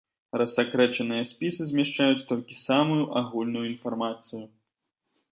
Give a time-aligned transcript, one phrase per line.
[0.41, 4.41] Рассакрэчаныя спісы змяшчаюць толькі самую агульную інфармацыю.